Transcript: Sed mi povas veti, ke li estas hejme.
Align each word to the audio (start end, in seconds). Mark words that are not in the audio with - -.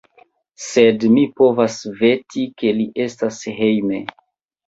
Sed 0.67 1.03
mi 1.17 1.25
povas 1.41 1.75
veti, 1.99 2.45
ke 2.61 2.73
li 2.79 2.87
estas 3.05 3.37
hejme. 3.59 4.01